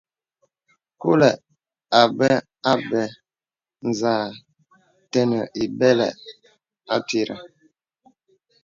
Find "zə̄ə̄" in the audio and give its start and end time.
3.97-4.23